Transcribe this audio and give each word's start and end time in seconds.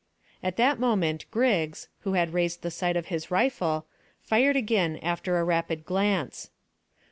At 0.41 0.57
that 0.57 0.79
moment 0.79 1.25
Griggs, 1.29 1.87
who 1.99 2.13
had 2.13 2.33
raised 2.33 2.63
the 2.63 2.71
sight 2.71 2.97
of 2.97 3.09
his 3.09 3.29
rifle, 3.29 3.85
fired 4.23 4.55
again 4.55 4.97
after 5.03 5.37
a 5.37 5.43
rapid 5.43 5.85
glance. 5.85 6.49